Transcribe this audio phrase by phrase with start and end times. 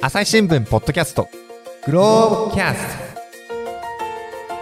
[0.00, 1.28] 朝日新聞ポッドキャスト。
[1.86, 3.06] グローブキャスト。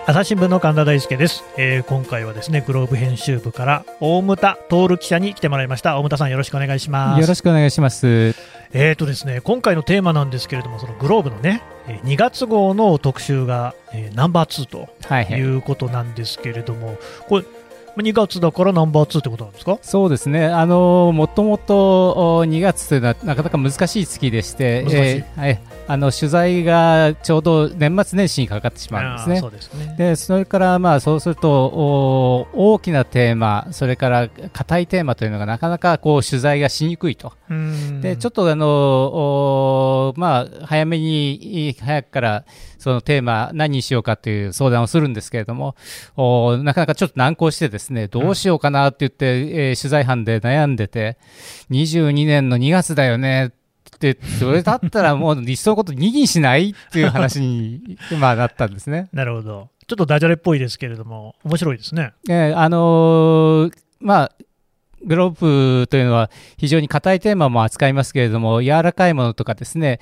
[0.06, 5.98] 朝日新聞の神田大輔です、えー今回はですねグローブ編集部から大牟田徹記者に来てもらいました。
[5.98, 7.20] 大牟田さんよろしくお願いします。
[7.20, 8.34] よろしくお願いします。
[8.72, 15.40] えーとですね今回のテーマなんですけれどもそのグローブのねえー2月号の特集が、えーナンバー2とはいはい。
[15.40, 15.56] い。
[15.56, 16.96] うことなんですけれども、
[17.28, 17.63] これまあ
[17.96, 19.78] 2月だからナンバー2ってことなんですか？
[19.82, 20.46] そうですね。
[20.46, 25.60] あのもともとお2月というのはなかなか難しい月でして、えーはい。
[25.86, 29.48] あの取材がちょうど年末年始にかかってしまうんですねそ。
[29.48, 37.32] うですねでそれからまあそうするとお大きなテーマ、それから硬いテーマというのがなかなかこう取材がしにくいと。
[37.50, 42.44] うんでちょっとあのおまあ早めに早くから
[42.84, 45.74] そのテーマ何にしようかという相談をするんですけれども
[46.16, 51.16] おなかなかちょっと難航してですねどうしようかなって言って、えー取材班で悩んでて
[51.70, 53.52] 22年の2月だよね
[53.96, 59.08] ってそれだったらもういっそのこと2にしないっていう話にまあなったんですね。
[59.14, 59.70] なるほど。
[59.86, 62.12] ちょっとダジャレっぽいですけれども面白いですね。
[62.28, 64.32] えーあのーまあ
[65.06, 65.30] グロー
[65.80, 70.00] ブというのは非常に硬いテーマも扱いますけれども柔らかいものとかですね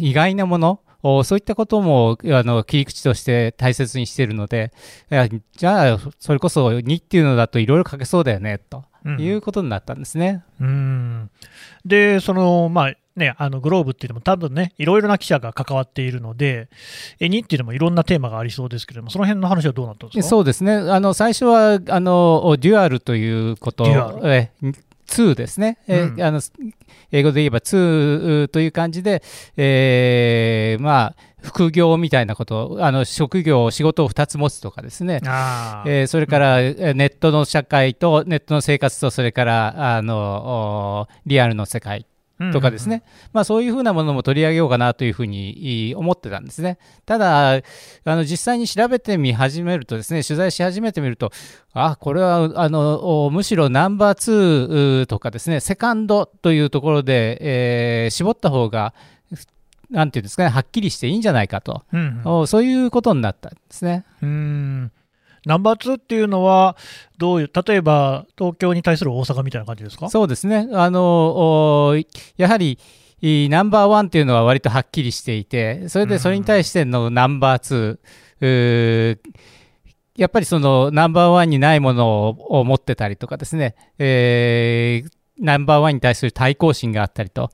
[0.00, 4.72] 意外なものおそういったこともあの切り口として大切にしているので
[5.56, 9.20] じゃあそれこそ2っていうのだといろいろ書けそうだよねとうん。
[9.20, 10.44] いうことになったんですね。
[10.60, 11.28] うん。
[11.84, 16.68] で、その、まあね、あのグローブっていうのも多分ね、いろいろな記者が関わっているので、
[17.18, 20.28] 絵にっていうのもいろんなテーマがありそうですけれども、その辺の話はどうなったんですか？
[20.28, 20.72] そうですね。
[20.72, 24.32] あの最初はあのデュアルということデュアル。
[24.32, 24.50] え
[25.12, 26.22] 2ですね、えうん。
[26.22, 26.40] あの
[27.10, 29.22] 英語で言えば2という感じで、
[29.56, 35.20] えーまあ、副業みたいなことあの職業仕事を2つ持つとかですね。
[35.86, 42.06] えーそれから、えーネットの社会とネットの生活とそれからあのおリアルの世界
[42.52, 43.02] とかですね、。
[43.32, 46.78] まあ、そういうふうなものも取り上げようかなというふうにい思ってたんですね。
[47.06, 47.60] ただ、あ
[48.04, 51.30] の実際に調べてみ始めるとですね、取材し始めてみると、
[51.72, 58.94] あ、これはあのおむしろナンバー2とかですね、セカンドというところで、えー絞った方が、
[59.90, 64.04] なんていうんですかね、はっきりしていいんじゃないかと、うんうんおそういうことになったんですね。
[64.22, 64.92] うん
[65.44, 66.76] ナンバー2っていうのは、
[67.18, 70.08] どういう、例えば東京に対する大阪みたいな感じですか？
[70.08, 70.68] そうですね。
[70.72, 71.96] あのお
[72.36, 72.78] やはり
[73.20, 79.18] いナンバーワンっていうのは割とはっきりしていて、それでそれに対してのナンバーツー、
[80.16, 87.50] やっぱりそのナンバーワンにないものをを持ってたりとかですね、えーナンバーワンに対する対抗心があったりと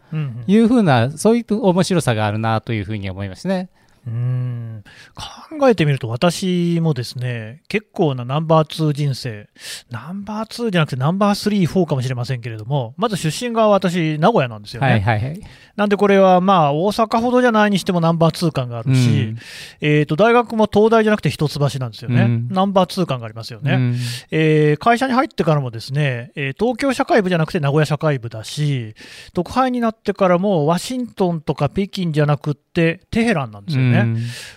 [0.46, 3.70] いうふうな、そういう面白さがあるなというふうに思いますね。
[4.08, 4.84] うん。
[5.14, 9.48] 考えてみると私もですね結構なナンバー2人生
[9.90, 15.40] ナンバー2じゃなくてナンバー3、4かもしれませんけれどもまず出身が私名古屋なんですよね、はいはいはい。
[15.76, 19.38] なんでこれはまあ大阪ほどじゃないにしてもナンバー2感があるし、うん。
[19.80, 22.48] えー、と大学も東大じゃなくて一橋なんですよね、うん。
[22.48, 23.96] ナンバー2感がありますよね、うん。
[24.30, 28.94] えー会社に入ってからもですね、えー東京社会部じゃなくて名古屋社会部だし
[29.32, 34.14] 特派員になってからもワシントンとか北京じゃなくってテヘランなんですよね、うん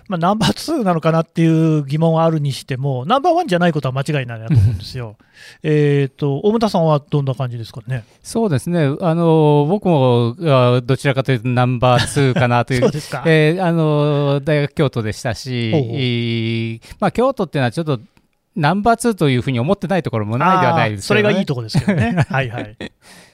[0.07, 5.17] まあ、ナンバー2なのかなっていう疑問はあるにしても、ナンバーワンじゃないことは間違いないなと思うんですよ。
[5.63, 8.03] えっと、大牟田さんはどんな感じですかね？
[8.21, 8.95] そうですね。
[9.01, 13.23] あの僕もあどちらかというとナンバー2かなという そうですか。
[13.25, 17.99] えーあの大学京都でしたし、まあ、京都っていうのはちょっと
[18.55, 22.25] ナンバー2というふうに思ってないところもないではないですあーそれがいいととこですけどね。
[22.29, 22.77] はいはい。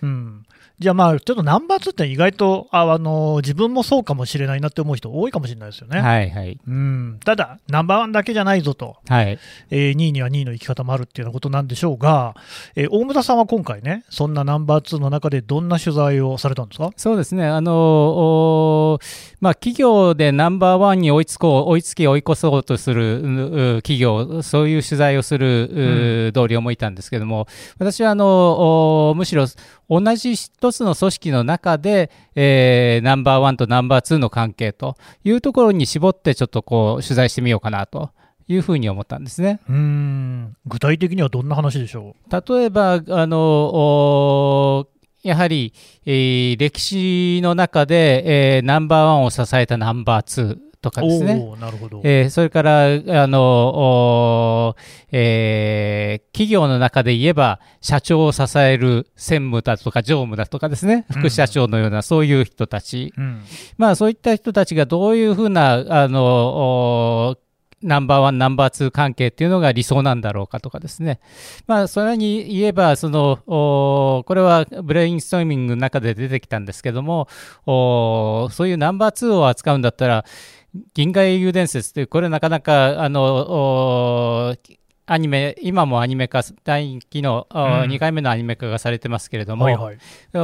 [0.02, 0.44] うん。
[0.80, 6.00] じゃあまあ、ちょっとナンバー2って意外と、あ、あの自分もそうかもしれないなって思う人多いかもしれないですよね。
[6.00, 7.20] はいはいうん。
[7.26, 8.98] ただ、ナンバーワンだけじゃないぞと。
[9.10, 9.40] はい
[9.72, 12.36] えー2位には2位の生き方もあるっていうようなことなんでしょうが、
[12.76, 16.92] えー大牟田さんは今回ね、そんなナンバー2の中でどんな取材をされたんですか？
[16.96, 19.00] そうですねあのお
[19.42, 27.48] まあ、企業でナンバーワンに追いつこう追いつき追い越そうとする企業そういう取材をする、う同僚もいたんですけども
[27.80, 29.46] 私はあのおむしろ
[29.90, 38.12] 同じ一つの組織の中で、えーナンバーワンとナンバーツーの関係というところに絞ってちょっとこう取材してみようかなと
[38.48, 39.60] いうふうに思ったんですね。
[39.70, 40.56] うーん。
[40.66, 44.88] 具体的にはどんな話でしょ例えばあのお
[45.24, 45.74] やはり、
[46.06, 51.36] えー歴史の中で、えーナンバーワンを支えたナンバーツーとかうですね。
[51.60, 52.02] なるほど。
[52.04, 54.76] えーそれからあのお
[55.12, 63.42] えー企業の中で言えば社長を支える専務だとか常務だとかですねうん副社長のようなそういう人たち、うん。
[63.78, 67.38] まあ、そういった人たちがどういうふうなあのお
[67.84, 71.20] ナンバーワン、ナンバーツー関係っていうのが理想なんだろうかとかですね、
[71.68, 77.28] まあ、それに言えばその、これはブレインストーミングの中で出てきたんですけども、
[77.66, 80.26] そういうナンバーツーを扱うんだったら、
[80.94, 84.56] 銀河英雄伝説という、これなかなかあの
[85.10, 89.98] アニメ、今もアニメ化、第2期の、うん、2回目のアニメ化がされてますけれども、はいはい、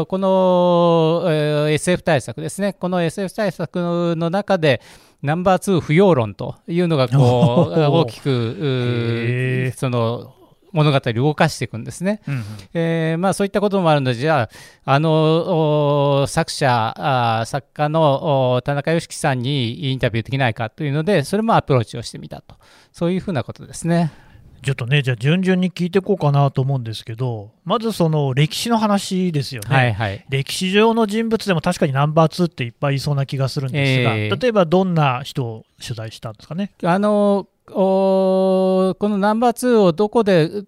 [0.05, 4.81] この、えー、SF 対策ですね、この SF 対策の中で、
[5.21, 10.33] ナンバー2不要論というのがこう 大きくその
[10.73, 12.21] 物語を動かしていくんですね。
[12.27, 12.43] うんうん、
[12.73, 14.49] えー、まあ、そういったこともあるので、じゃ
[14.85, 22.55] あ、あの作者あ、作家の田中良樹さんにインタビューできないかというので、それもアプローチをしてみたと、
[22.91, 24.11] そういうふうなことですね。
[24.63, 36.71] ちょっとね、じゃあ順々に聞いていこうかなと思うんですけど、まずその歴史の話ですよね、はいはい、歴史上の人物でも確かにナンバー2っていっぱいいそうな気がするんですが、えー、例えばどんな人を取材したんですかね？
[36.81, 40.63] あのこのナンバー2をどこで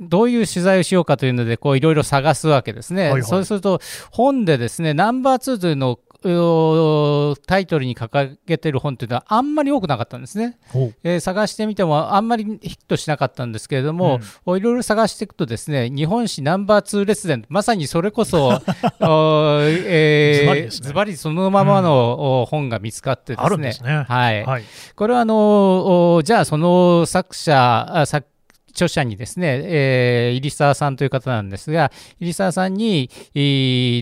[0.00, 3.80] どういう取材をしようかというので、いろいろ探すわけですね、はいはい、そうすると、
[4.10, 10.58] 本でですねナンバー2というのをタイトルに掲げてる本というのはあんまり多くなかったんですね、
[11.02, 18.52] えー、探してみてもあんまりヒットしなかったんですけれども、いろいろ探していくとですね日本史ナンバー2列伝まさにそれこそ
[19.00, 24.64] えー、ズバリ、ね、そのままの、本が見つかってですね、ね、はい、はい、
[24.94, 28.26] これはあのじゃあその作者作
[28.74, 33.08] 著者にですね、えー、入澤さんという方なんですが、入澤さんに、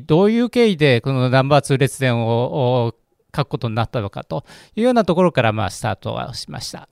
[0.06, 2.94] どういう経緯でこのナンバー2列伝を
[3.37, 4.44] 書くことになったのかと
[4.75, 6.88] いうようなところから、まあ、スタートはしました。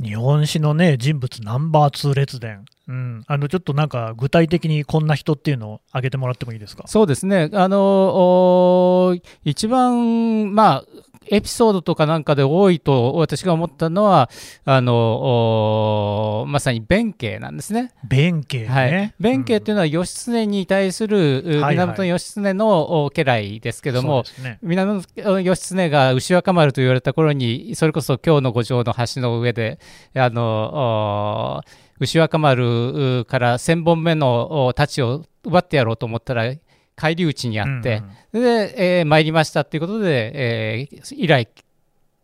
[0.00, 2.64] 日本史のね、人物ナンバー2列伝。
[2.86, 6.84] うん、あのちょっとなんか具体的にこんな人っていうのを挙げてもらってもいいですか？
[6.86, 9.14] そうですね、あの
[9.44, 10.84] 一番、まあ、
[11.30, 14.30] エピソードとかなんかで多いと私が思ったのは
[14.64, 17.92] あのまさに弁慶なんですね。
[18.04, 29.78] 弁慶、ね、はい、弁慶というのは義経に対する、源義経の家来ですけども、ね、源義経が牛若丸と言われた頃にそれこそ今日の五条の橋の上で
[30.14, 31.62] あの
[32.00, 36.52] 牛若丸から1000本目の太刀を奪ってやろうと思ったら
[36.98, 38.02] 返り討ちにあって、
[38.32, 41.48] うんうん、で、えー、参りましたということで、えー、以来、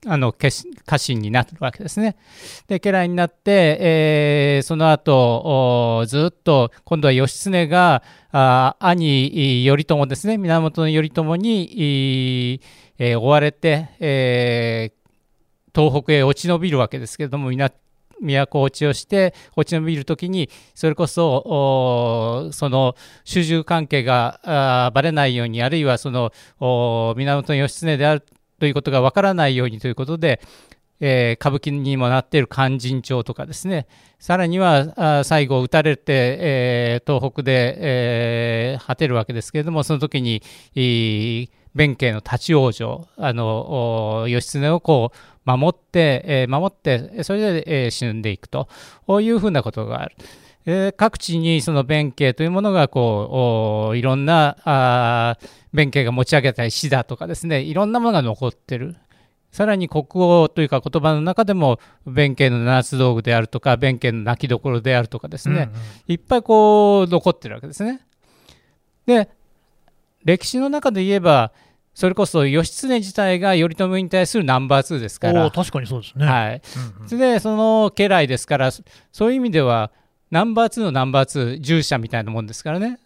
[0.06, 2.16] あの家臣になるわけですね。
[2.66, 12.60] で家来になって、えー、その後ずっと今度は義経があ兄頼朝ですね源頼朝に、
[12.98, 17.50] えー、追われて、えー、東北へ落ち延びるわけですけれども
[18.20, 26.32] 都落ちをして落ち延びるときにそれこそその主従関係がばれないようにあるいはその
[27.16, 28.24] 源義経である
[28.58, 30.40] ということがわからないようにということで、
[31.00, 33.86] えー、歌舞伎にもなっている勧進帳とかですね
[34.18, 40.42] さらには最後撃たれて、えー、東北で、えー、果てるわけですけれどもその時に
[41.74, 48.68] 弁慶の立ち往生あの義経をこう守って、えー、守って、それで、えー、死んでいくと。
[49.20, 50.16] いうふうなことがある。
[50.66, 55.36] えー、各地にその弁慶というものがこういろんなあ
[55.74, 57.60] 弁慶が持ち上げた石だとかですね。
[57.60, 58.96] いろんなものが残ってる。
[59.52, 65.70] さらに国語というか言葉の中でも弁慶の七つ道具であるとか弁慶の泣きどころであるとかですね、うんうん、
[66.08, 68.00] いっぱいこう残ってるわけですね。
[69.06, 69.28] で
[70.24, 71.52] 歴史の中で言えば
[71.94, 75.50] それこそ義経自体が頼朝に対するナンバー2ですから。
[75.50, 76.62] 確かにそうですね、はい。
[77.00, 79.92] うんうん、でその家来ですからそういう意味では
[80.30, 82.98] ナンバー2のナンバー2従者みたいなもんですからね。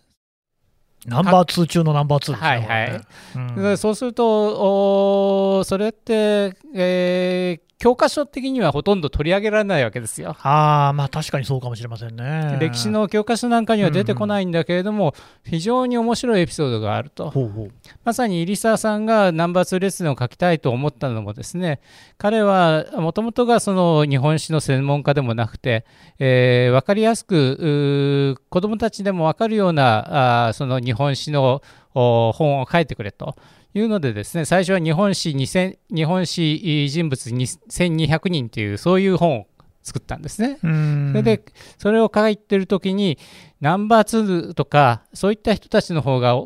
[1.06, 2.38] ナンバー2中のナンバー2ですね。
[2.38, 3.00] はいはい。
[3.36, 10.36] うん、そうすると、おそれって、えー、教科書的にはほとんど取り上げられないわけですよ。
[10.42, 12.58] ああ、まあ確かにそうかもしれませんね。
[12.60, 17.30] 歴史の教科書なんかには出てこないんだけれども、うん、非常に面白いエピソードがあると。
[17.30, 17.70] ほうほう
[18.02, 21.80] まさに入澤さんがナンバー2レッスンを書きたいと思ったのもですね、
[22.16, 25.86] 彼はもともとがその日本史の専門家でもなくて、
[26.18, 31.62] えー、分かりやすく子どもたちでも分かるようなあその日本史の
[31.94, 33.36] 本を書いてくれと。
[33.74, 39.46] いうのでですね最初は日本史2000日本史人物2200人というそういう本を
[39.82, 40.58] 作ったんですね。
[40.60, 41.42] それで
[41.78, 43.18] それを書いてる時に
[43.60, 46.36] ナンバー2とかそういった人たちの方が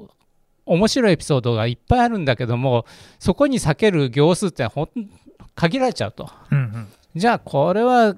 [0.64, 2.87] 面白いエピソードがいっぱいあるんだけども
[3.19, 4.88] そこに避ける行数ってほん
[5.55, 6.31] 限られちゃうと。
[6.50, 8.14] うんうん、じゃあこれは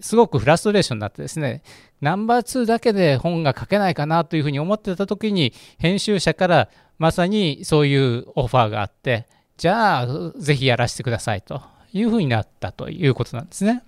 [0.00, 1.62] すごくフラストレーションになってですね
[2.00, 6.68] ナンバー2だけで本が書けないかなというふうに思ってた時に編集者から
[6.98, 13.82] まさにそういうオファーがあってじゃあぜひやらせてくださいというふうになったということなんですね。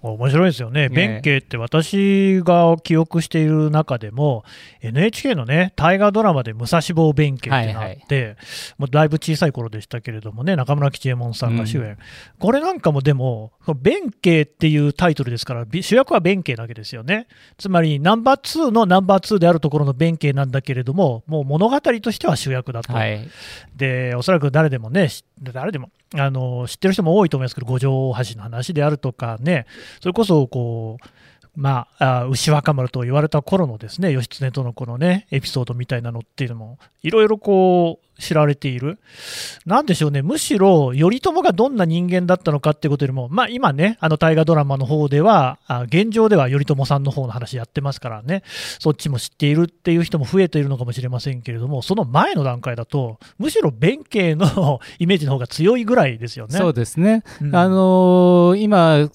[0.00, 4.44] 面白いですよね、弁慶って私が記憶している中でも、
[4.80, 8.36] NHK のね、大河ドラマで武蔵坊弁慶ってなって、はいはい、
[8.78, 11.96] もうだいぶ小さい頃でしたけれどもね、中村吉右衛門さんが主演、うん、
[12.38, 17.26] これなんかもでも、弁慶っていうタイトルですから、主役は弁慶なわけですよね、
[17.56, 23.28] つまりナンバー2のナンバー2であるところの弁慶なんだけれども、もう物語としては主役だと、はい、
[23.76, 25.08] でおそらく誰でもね、
[25.40, 29.66] 誰でもあの知ってる人も多いと思いますけど、五条大橋の話であるとかね、
[30.00, 31.06] それこそこう、
[31.58, 38.98] まあ、牛若丸と言われた頃のですね義経とのこのねエピソードみたいなのっていうのもいろいろこう知られている、
[39.64, 48.42] なんでしょうね、むしろ頼朝がどんな人間だったのかっていうことよりも、まあ、今ね、あの大河ドラマの方では、あ現状では頼朝さんの方の話やってますからね、
[48.80, 56.58] そっちも知っているっていう人も増えているのかもしれませんけれども、その前の段階だと、むしろ弁慶の イメージの方が強いぐらいですよね。
[56.58, 59.08] そうですね、うん、あのー、今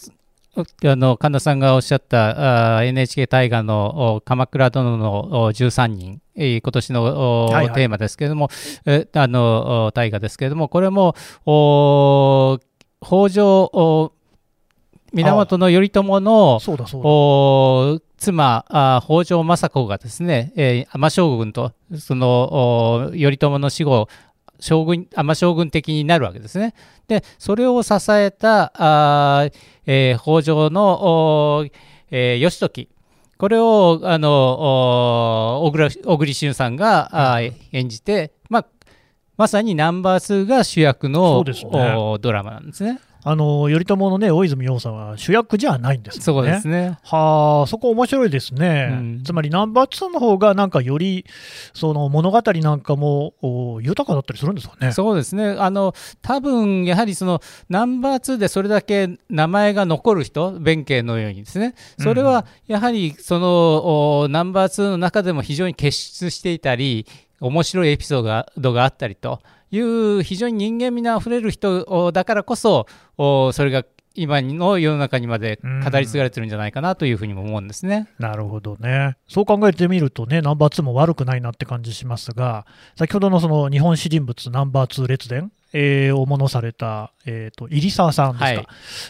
[0.56, 8.50] あの神田さんがおっしゃったあ NHK 大河の「鎌倉殿の13人」今年の、はいはい、テーマですけれども、
[8.86, 11.16] えあの大河ですけれども、これも
[13.02, 14.12] 北条
[15.14, 16.60] 源頼朝の
[18.18, 24.08] 妻あ、北条政子がですね、えー、尼将軍とその頼朝の死後、
[24.64, 26.74] 将軍尼将軍的になるわけですね。
[27.10, 29.50] でそれを支えたあ、
[29.86, 31.66] えー、北条の、
[32.10, 32.88] えー、義時
[33.38, 38.66] これをあの小栗小栗旬さんが、うん、演じて、まあ、
[39.36, 41.54] まさにナンバー2が主役の、ね、
[42.22, 43.02] ドラマなんですね。
[43.26, 46.24] あの頼朝のね大泉洋さんは主役じゃないんですね。
[46.24, 46.98] そうですね。
[47.04, 48.90] はあ、そこ面白いですね。
[48.92, 51.26] うん、つまりナンバー2の方がなんかより
[51.74, 53.34] その物語なんかも
[53.82, 54.92] 豊かだったりするんですかね。
[54.92, 55.56] そうですね。
[55.58, 61.76] あの多分やはりそのナンバー2でそれだけ名前が残る人、弁慶のようにですね。
[62.00, 67.06] それはやはりその、うん、ナンバー2の中でも非常に傑出していたり、
[67.40, 69.40] 面白いエピソードがあったりと。
[69.76, 72.86] いう非常に人間味のあふれる人だからこそ
[73.18, 78.08] それが今の世の中にまで語り継がれてるんじゃないかなというふうにも思うんですね。
[78.20, 79.18] なるほどね。
[79.28, 88.58] そう考えてみるとね、ナンバー2も悪くないなって感じしますが、先ほどのその日本史人物ナンバー2列伝、えー、をものされた、えーと、入澤さんですか、はい、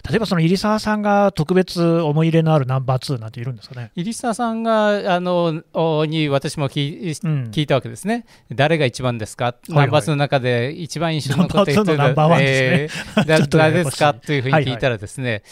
[0.09, 3.91] 例えばその入澤さんが特別思い入れのあるナンバー2なんているんですかね？
[3.95, 5.61] 入澤さんがあの
[6.05, 11.83] に私も聞,、うん、聞いたわけですね、誰が一番ですか、はいはい、ナンバー2の中で一番印象に残っている。
[11.97, 14.13] ナンバーですね、えー、 誰ですか？
[14.13, 15.43] というふうに聞いたらですね、はいはい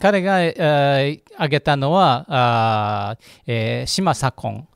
[0.00, 4.68] 彼が、えー、挙げたのは、あえー、島左近。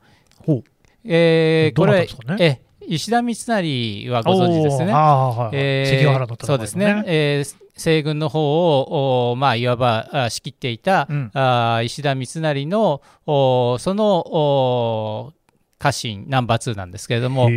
[0.44, 0.64] ほう。
[1.04, 4.86] えー、これ、ね、え石田三成はご存知ですね。
[4.86, 15.32] 関ヶ原のそうですね、えー、西軍の方を、まあ、いわば仕切っていた、うん、あ石田三成のおその
[15.78, 17.50] 家臣ナンバー2なんですけれども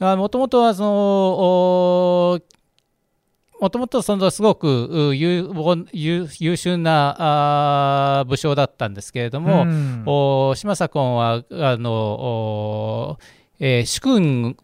[0.00, 2.40] もともとはその
[3.60, 13.18] もともとそのすごく優秀な武将だったんですけれども、うん、お島左近はあの
[13.60, 14.56] えー、主君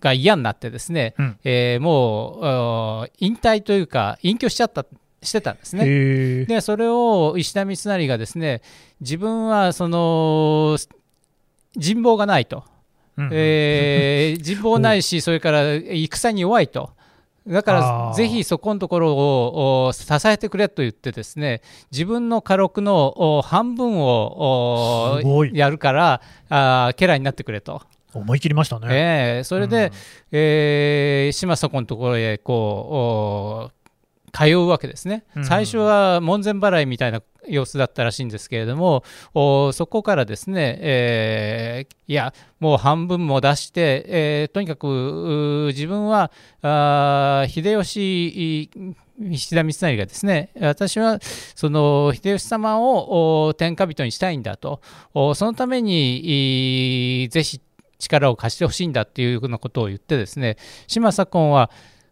[0.00, 4.86] が嫌になってですね、うん、えー、もう引退というか隠居しちゃった
[5.22, 6.44] してたんですね。
[6.46, 8.62] でそれを石田三成がですね
[9.00, 10.78] 自分はその
[11.76, 12.64] 人望がないと、
[13.16, 16.90] うん、えー、人望ないし それから戦に弱いと。
[17.46, 27.80] だからぜひそこのところを支えてくれと言ってですね自分の家禄の半分をやるからあ家来になってくれと
[28.14, 28.86] 思い切りましたね。
[28.90, 29.92] えー、それで、うん、
[30.32, 48.70] えー、島佐子のところへこう通うわけですね、うん、最初は門前払いみたいな様子だったらしいんですけれども、おそこからですね、えー、いや、もう半分も出して、えー、とにかく自分はあ秀吉
[49.30, 51.18] 石田三成がですね私は
[51.54, 54.80] その秀吉様を天下人にしたいんだと。
[55.34, 57.62] そのためにぜひ
[57.98, 61.70] 力を貸してほしいんだっていうようなことを言ってですね島左近は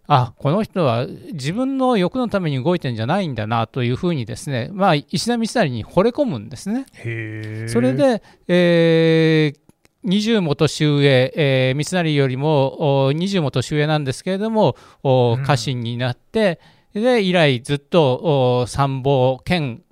[0.09, 6.87] あこの人は自分の欲のために動いてるんじゃないんだなというふうにですね、まあ、石田三成に惚れ込むんですね。
[7.69, 9.67] それで、えー
[10.07, 16.61] 20も年上、えー、三成よりも20も年上なんですけれども、家臣になって、
[16.95, 19.83] うん、で以来ずっと参謀兼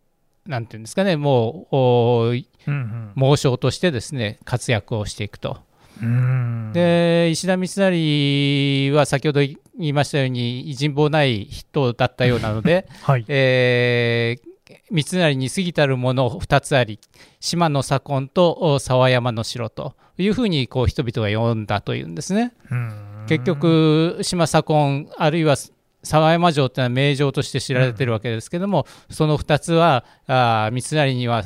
[0.46, 5.58] なんていうんですかねもう、うんうん、猛将としてですね活躍をしていくと。
[6.02, 13.24] うんで石田三成は先ほど言いましたように人望ない人だったようなので、 はい。
[13.28, 14.54] えー
[14.90, 16.98] 三成に過ぎたるもの2つあり
[17.40, 22.52] 島の左近とお沢山の城というふうにこう人々が呼んだというんですね。
[22.70, 25.56] うん結、局島左近あるいは
[26.02, 31.44] 沢山城というのは名城として知られてるわけですけども、その2つはあー三成には、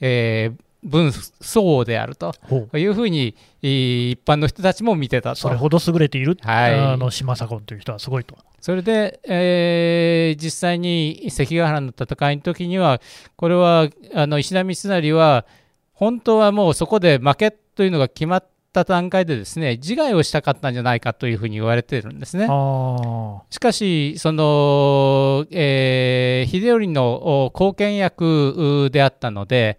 [0.00, 2.32] えー分相応であると
[2.74, 8.36] いうふうに一般の人たちも見てたとそれほど優れている、はいあの島左近という人はすごいと。
[8.60, 13.00] それで、えー実際に関ヶ原の戦いの時には
[13.36, 15.46] これはあの石田三成は
[15.92, 22.46] 本当はもうそこで負けというのが決まった段階でですね自害をしたかったんじゃないかというふうに言われているんですね。
[22.48, 29.78] あしかし、その、えー秀頼のお後見役うであったので、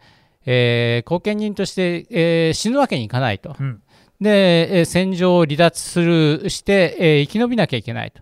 [0.51, 3.55] えー後見人として、えー死ぬわけにいかないとあ、。
[3.59, 3.81] うん。
[4.19, 8.21] で、えー戦場を離脱するして、えー生き延びなきゃいけないと。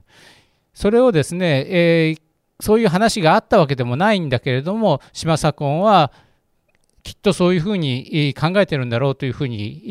[0.74, 2.22] それをですね、えー
[2.60, 6.12] そういう話があったわけでもないんだけれども、島左近は
[7.04, 9.90] きっとそういうふうにえー考えてるんだろうというふうにえ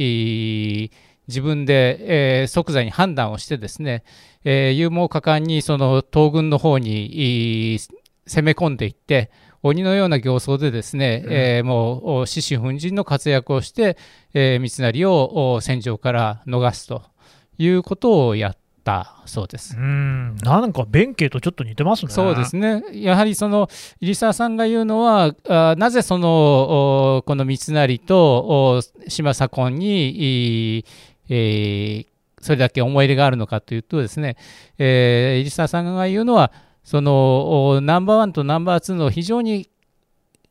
[0.87, 0.91] ー
[1.29, 4.03] 自分で、えー即座に判断をしてですね、
[4.45, 7.79] えー勇猛果敢にその東軍の方にえー
[8.27, 9.31] 攻め込んでいって、
[9.67, 13.97] 鬼のような形相でですね、うんえーもうお獅子奮迅の活躍をして、
[14.35, 17.03] えー三成をお戦場から逃すと
[17.59, 19.77] いうことをやったそうです。
[19.77, 22.13] うん、なんか弁慶とちょっと似てますね。
[22.13, 23.69] そうですねやはりその
[24.01, 28.19] 入澤さんが言うのはあなぜそのおこの三成と
[28.77, 30.85] お島左近に、い
[31.29, 32.07] えー
[32.39, 34.37] それだけ思い入れがあるのかというとですね、
[34.79, 36.53] えー入澤さんが言うのは
[36.87, 39.69] そのおナンバーワンとナンバーツーの非常に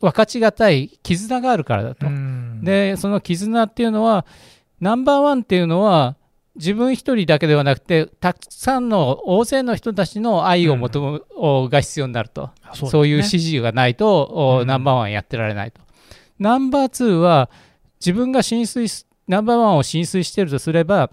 [0.02, 2.08] 分かちがたい絆があるからだと。
[2.08, 4.26] うん、でその絆っていうのは
[4.82, 6.18] ナンバーワンっていうのは
[6.56, 12.50] 自分一人だけではなくてたくさんの大勢の人たちの愛を求む、おが必要になると。
[12.74, 14.68] そうそういう指示がないと、おうん。
[14.68, 15.80] ナンバーワンやってられないと。
[16.38, 17.50] ナンバーツーは
[18.02, 21.12] 自分が浸水しナンバーワンを浸水しているとすれば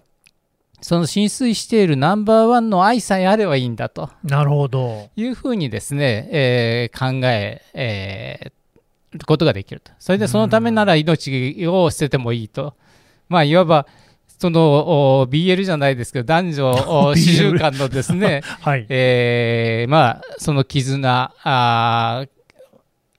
[0.83, 5.09] その浸水しているナンバーワンの愛さえあればいいんだとなるほど。
[5.15, 8.51] いうふうにですね、えー考ええー
[9.19, 9.91] ることができると。
[9.99, 12.73] それでそのためなら命を捨ててもいいと。
[13.29, 13.87] まあいわば
[14.39, 18.85] そのお BL じゃないですけど男女 お BL 私習間のですね、 はい。
[18.89, 22.29] えーまあその絆あー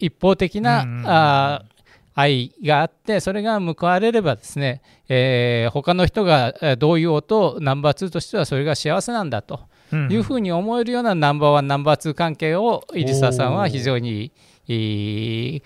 [0.00, 1.73] 一方的な、うんあー
[2.14, 9.60] 愛があってそれが報われればですね、えー他の人がえーどう言おうとナンバー2としてはそれが幸せなんだと
[9.92, 14.32] うんいうふうに思えるようなナンバーワンナンバー2関係を入澤さんは非常に、
[14.68, 15.62] えー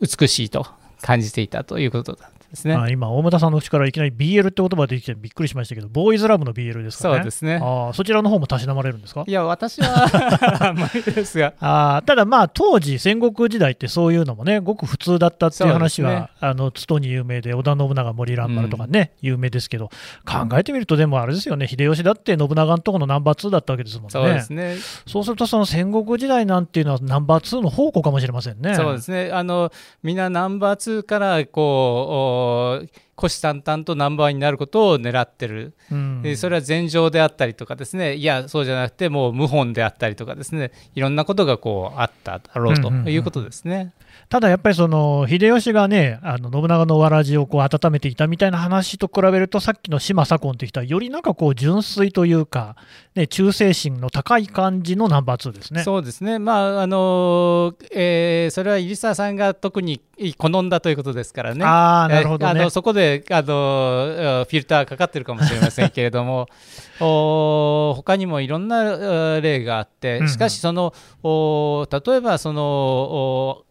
[0.00, 0.66] 美しいと
[1.00, 2.74] 感じていたということなんですね。
[2.74, 7.14] あ今、大牟田さんの口からいきなり BL って言葉が出てきてびっくりしましたけど、ボーイズラブの BL ですかね。
[7.16, 7.56] そうですね。
[7.62, 9.24] あーそちらの方もたしなまれるんですか？
[9.26, 10.08] いや私は
[10.68, 19.88] あんまりですがあーただまあ当時戦国時代ってそういうのもねごく普通だったっていう話は、ねあの津に有名で織田信長森蘭丸とかね、有名ですけど
[20.26, 24.76] 考えてみるとでもあれですよね秀吉だって信長のとこのナンバー2だったわけですもんねそうですね。
[25.06, 29.30] そうするとその戦国時代なんていうのはナンバー2の宝庫かもしれませんねそうですね。
[29.32, 35.74] あのみんなナンバー2からこう og 虎視眈々とナンバーワンになることを狙ってる。
[35.90, 38.14] うんでそれは前情であったりとかですね。
[38.14, 40.72] いやそうじゃなくてもう謀反であったりとかですね。
[40.94, 43.92] いろんなことがこうあっただろうとうんうんうんいうことですね。
[44.28, 52.76] ただやっぱりその秀吉がねあの信長のわらじをこう温めていたみたいな話と比べるとさっきの島左近って人はよりなんかこう純粋というか、
[53.14, 55.82] ね、忠誠心の高い感じのナンバー2ですね。
[55.82, 60.00] そうですね、まああのえーそれは入澤さんが特に
[60.38, 61.64] 好んだということですからね。
[61.64, 62.70] ああなるほどねえーあの。
[62.70, 66.48] そこであのフィルターかかってるかもしれませんけれども
[67.00, 73.64] お他にもいろんなえー例があってしかしそのお例えばそのお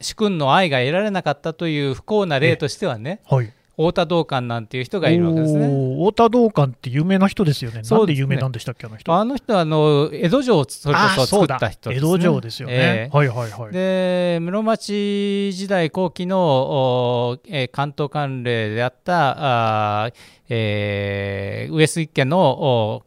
[0.00, 5.66] 主君の愛が得られなかったという不幸な例としてはねはい、太田道館なんていう人がいるわけですね。
[5.98, 7.82] 太田道館って有名な人ですよね。
[7.82, 9.14] なんで有名なんでしたっけ、あの人。
[9.14, 12.74] あの人はあの江戸城をそれこあそ作った人です、江戸城ですよね。
[12.74, 13.72] えーはいはいはい。
[13.72, 20.14] で室町時代後期の、おえー関東管領であったあー、
[20.48, 23.02] えー上杉家のお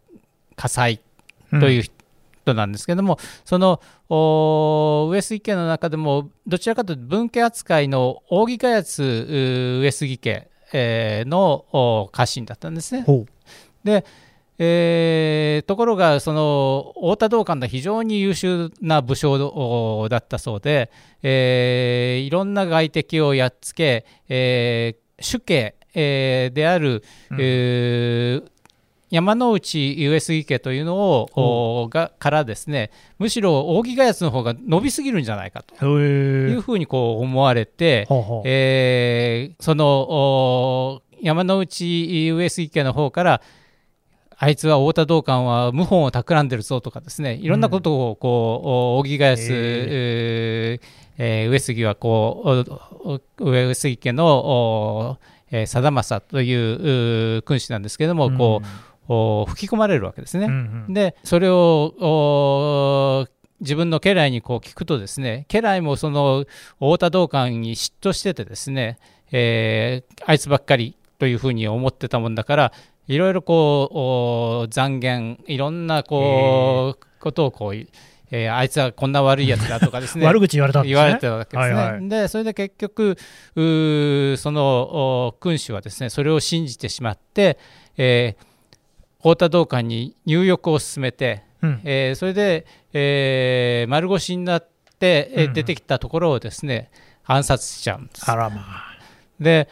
[0.56, 1.00] 火災
[1.50, 13.04] という人なんですけども、そのお上杉家の中でもどちらかというと分家扱いの扇開発う上杉家、えーのお家臣だったんですね。
[13.84, 14.06] で、
[14.58, 20.92] えーところがその太田道館が非常に優秀な武将だったそうで、
[21.24, 28.59] えーいろんな外敵をやっつけ、えー主家、ええーである、うんえー
[29.10, 35.76] 山之内上杉家というのを、がからですねむしろ扇ヶ谷の方が伸びすぎるんじゃないかと。
[35.86, 38.08] いうふうにこう思われて、
[38.46, 43.42] えーそのお山之内上杉家の方から
[44.38, 50.86] あいつは太田道館は謀反を企んでるぞとかですねいろんなことをこうお扇ヶ谷、えー
[51.18, 52.72] えー上杉はこ
[53.04, 55.18] う上杉家のお
[55.52, 58.89] えー貞政というう君主なんですけれども、こうお
[59.48, 60.46] 吹き込まれるわけですね。
[60.46, 63.28] うんうんでそれをお
[63.62, 66.46] 自分の家来にこう聞くとですね家来もその
[66.80, 69.00] 太田道館に嫉妬しててですね、
[69.32, 72.74] えーあいつばっかりというふうに思ってたもんだから
[73.08, 73.98] いろいろこう
[74.66, 81.76] お残言いろんなこうことをこう、えーあいつはこんな悪いやつだとかですね 悪口言われたんですね言われてたわけですね。
[81.76, 83.18] はいはいでそれで結局
[84.38, 87.58] そのお君主はですねそれを信じてしまって、
[87.98, 88.49] えー
[89.20, 91.82] 太田道館に入浴を進めて、うん。
[91.84, 94.68] えーそれで、えー丸腰になっ
[95.00, 95.54] て、えーうん。
[95.54, 96.90] 出てきたところをですね
[97.26, 98.26] 暗殺しちゃうんです。
[98.50, 98.98] まあ。
[99.40, 99.68] で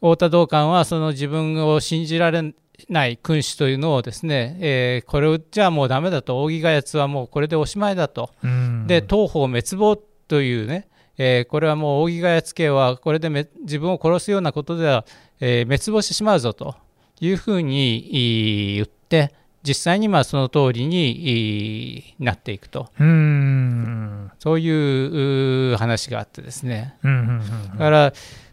[0.00, 2.54] 太田道館はその自分を信じられ
[2.88, 8.30] ない君主というのをですね、えーこれをじゃあもうダメだと扇ヶ谷はもうこれでおしまいだと。
[8.42, 8.86] うん。
[8.86, 10.88] で東方滅亡というね、
[11.18, 15.04] えーこれはもう扇ヶ谷家はこれでめ自分を殺すようなことでは、
[15.40, 16.74] えー滅亡してしまうぞと
[17.20, 22.88] いうふうにい言って実際にまあその通りにいなっていくと。
[22.98, 24.32] うーん。
[24.38, 26.96] そういうう話があってですね。
[27.02, 27.70] うんうんうん。
[27.72, 28.12] だから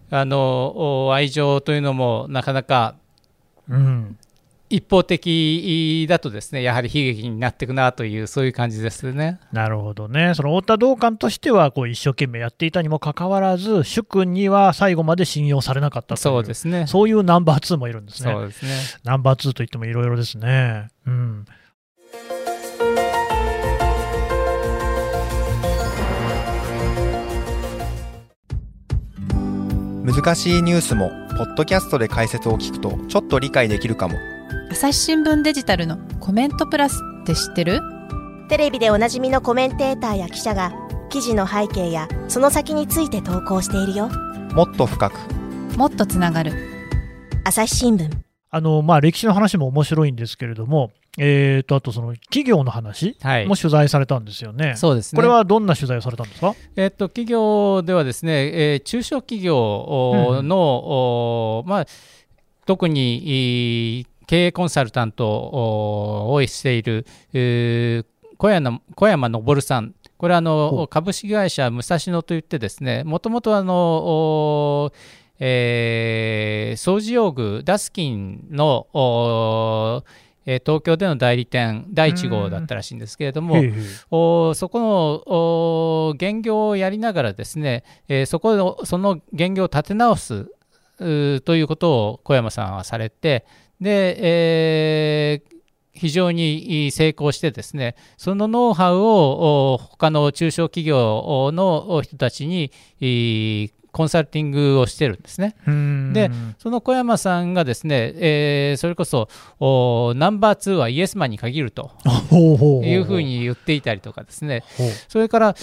[0.10, 2.96] あのお愛情というのもなかなか
[3.70, 4.18] うん
[4.70, 9.40] 一方的だとですねやはり悲劇になっていくなというそういう感じですね。
[9.52, 16.86] なるほどね、その太田道館としてはこう一生懸命やっていたにもかかわらず、主君には最後まで信用されなかったそうですね。
[16.88, 18.32] そういうナンバー2もいるんですね。
[18.32, 18.72] そうですね。
[19.04, 20.90] ナンバー2といってもいろいろですね。
[21.06, 21.46] うん
[30.04, 34.16] 難しいニュースもポッドキャストで解説を聞くとちょっと理解できるかも
[34.70, 37.82] 朝日新聞デジタルのコメントプラスって知ってる？
[38.50, 40.74] テレビでおなじみのコメンテーターや記者が
[41.10, 44.10] 記事の背景やその先について投稿しているよ。
[44.54, 45.14] もっと深く。
[45.78, 46.52] もっとつながる。
[47.46, 48.10] 朝日新聞。
[48.50, 53.48] あのまあ、歴史の話も面白いんですけれども、えー、とあとその企業の話はい。
[53.48, 54.76] も取材されたんですよね。
[54.76, 55.18] そうですね。
[55.18, 61.86] これはどんな取材をされたんですか、えっと、企業ではですね、えー中小企業おの、おまあ、
[62.66, 68.06] 特にいー経営コンサルタントおをしている、えー
[68.38, 74.92] 小山小山昇さん、これはあの株式会社武蔵野といってですね、もともとあの、お
[75.40, 78.86] えー掃除用具ダスキンの
[80.46, 83.56] 東京での代理店第1号だったらしいんですけれども、
[84.12, 90.46] おそこのお現業をやりながらですね、えーそこのその現業を立て直す
[91.00, 93.46] ということを小山さんはされて
[93.82, 95.58] で、えー
[96.00, 102.72] 非常に成功してですねそのノウハウをお他の中小企業の人たちに
[103.92, 105.56] コンサルティングをしてるんですね。
[106.14, 109.28] でその小山さんがですね、えーそれこそ
[109.60, 111.90] おナンバー2はイエスマンに限ると
[112.86, 114.64] いうふうに言っていたりとかですね、
[115.08, 115.56] それから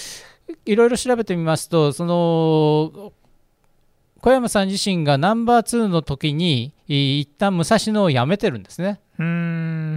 [0.66, 3.12] いろいろ調べてみますと、その
[4.24, 8.98] 小山さん自身がナンバー2の時にい一旦武蔵野を辞めてるんですね。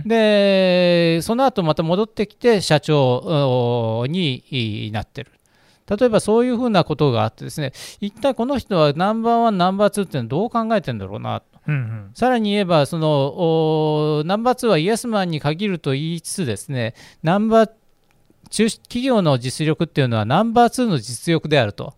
[0.05, 4.43] で、その後また戻ってきて社長おに
[4.87, 5.31] いなってる。
[5.89, 13.27] 例えばそういうふうなことがあってですね、一体この人はナンバーワン、ナンバーツーっていうのはどう考えてんだろうなうんうんさらに言えば、その
[14.19, 17.71] おナンバー2はイエスマンに限ると言いつつですね、ナンバー
[18.49, 21.93] 中企業の実力っていうのはナンバー2の実力であるとほ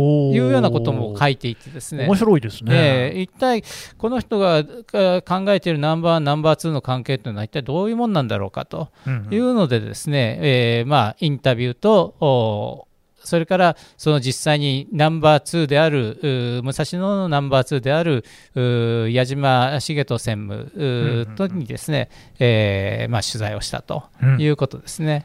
[0.00, 2.16] いうようなことも書いていてですね面。
[2.16, 2.74] 白いですね。
[2.74, 3.62] ええ一体
[3.98, 12.88] この人がか考えているナンバーワン、ナンバー2の関係というのは一体どういうもんなんだろうかとうんうんいうのでですね、えーまあ、インタビューとお
[13.26, 18.22] それからその実際にナンバー2であるうー武蔵野のナンバー2である
[18.54, 25.24] うー矢島茂人専務うーうんうんとにですね、えーまあ、取材をしたとうんいうことですね。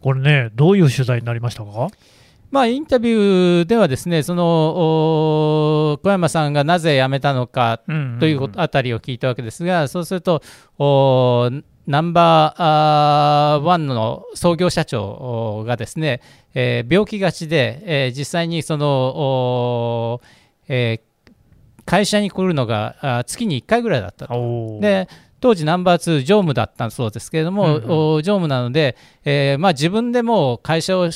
[0.00, 1.88] これね、どういう取材になりましたか？
[2.50, 4.44] まあ、インタビューではですねその
[5.92, 7.80] お小山さんがなぜ辞めたのか
[8.20, 10.42] というあたりを聞いたわけですが、そうすると、
[10.78, 11.50] お
[11.86, 16.20] ナンバーワンの創業社長がですね、
[16.54, 20.20] えー病気がちで、えー実際にその、お
[20.68, 21.08] えー
[21.84, 24.78] 会社に来るのがあ月に1回ぐらいだったと。
[24.80, 25.08] で
[25.40, 27.90] 当時ナンバー2常務だったそうですけれども、うんうん。
[28.16, 31.08] お常務なので、えーまあ、自分でもう会社を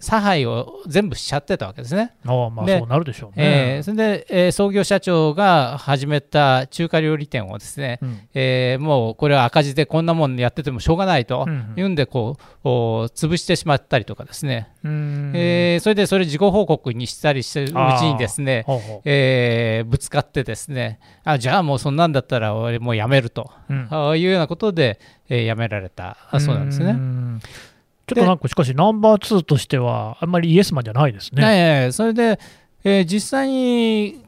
[0.00, 2.12] 差配を全部しちゃってたわけですね。
[2.24, 3.76] ああまあでそうなるでしょうね。
[3.76, 8.20] えーそれで、えー創業社長が始めた中華料理店をですね、うん。
[8.34, 11.80] えーもうこれは赤字でこんなもんやっててもしょうがないとうんうん。
[11.80, 15.32] いうんでこうお潰してしまったりとかですね、うん。
[15.34, 17.72] えーそれでそれ自己報告にしたりしてるうち
[18.04, 19.00] にですね、ほうほう。
[19.04, 23.88] えーぶつかってですねあじゃあもうそんなんだったら俺もうやめると、うん。
[23.90, 26.16] ああいうようなことで、えー辞められた。
[26.30, 26.94] あそうなんですね。
[28.12, 31.42] んちょっとなんかしかしナンバー2としてはあんまりイエスマンじゃないですね。
[31.42, 32.38] ねえそれで、
[32.84, 34.24] えー実際に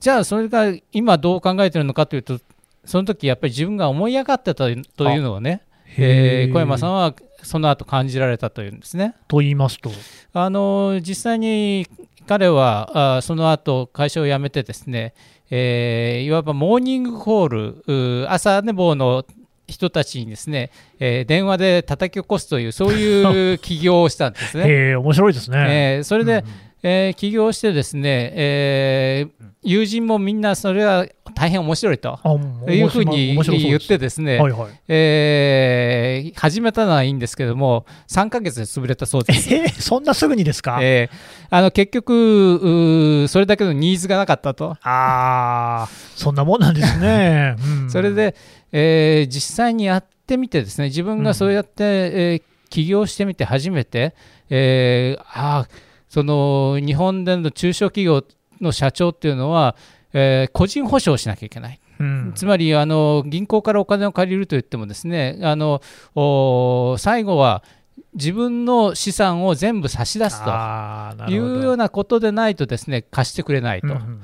[0.00, 2.38] じゃあそれが今どう考えてるのかというと
[2.84, 4.82] その時やっぱり自分が思い上がってたという
[5.22, 5.62] のをね、
[5.96, 9.14] えー小山さんんはその後感じられたというんですね。
[9.28, 9.90] と言いますと、
[10.32, 11.86] あの実際に
[12.26, 15.14] 彼はあその後会社を辞めてですね、
[15.50, 19.24] えーいわばモーニングコール朝寝坊の
[19.68, 24.64] 人たちにですね、えー電話で叩き起こすというそういう起業をしたんですね。
[24.68, 25.96] へえ面白いですね。
[25.96, 26.44] えーそれで、うん
[26.82, 31.04] えー起業してですね、えー友人もみんなそれは
[31.34, 32.20] 大変面白いと
[32.68, 34.80] いうふうに言ってですね、はいはい。
[34.86, 39.52] えー始めたのはいいんですけども3ヶ月で潰れたそうです。
[39.52, 47.56] えーそんなすぐにですか、えーあの結局それだけのニーズがなかったと、ああ、そんなもんなんですね。
[47.82, 48.34] うんそれ、で、
[48.72, 54.14] えー実際にやってみてですね自分がそうやって、えー起業してみて初めて、
[54.50, 55.74] えーあー
[56.08, 58.24] その日本での中小企業
[58.60, 59.74] の社長っていうのは、
[60.12, 61.80] えー個人保証しなきゃいけない。
[61.98, 62.32] うん。
[62.34, 65.80] つまりあの銀行からお金を借りるといってもですねあの
[66.14, 67.64] お最後は
[68.14, 70.50] 自分の資産を全部差し出すと
[71.30, 74.20] いうようなことでないとですね貸してくれないと、うんうん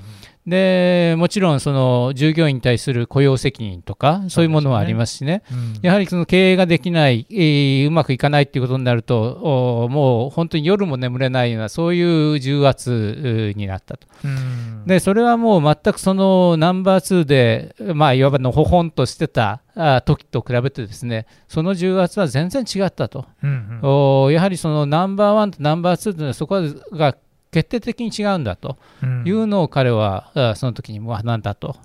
[0.47, 5.43] でもちろんその従業員に対する雇用責任とかそういうものはありますしね。
[5.51, 5.79] うん。
[5.81, 14.07] やはりその経営ができない、えーうまくいかないっていうことになるとおもう本当に夜も眠れないようなそういう重圧うになったと。
[14.23, 14.85] うん。
[14.87, 24.25] でそれはもう全くそのナンバー2で、まあ、いわばのほほんとしてたあ時と比べてですねその重圧は全然違ったと、うんうん。
[24.27, 26.61] おやはりそのナンバーワンとナンバー2というのはそこ
[26.93, 27.17] が
[27.55, 31.77] 決定的に違うんだとうんいうのを彼は、あその時に学んだと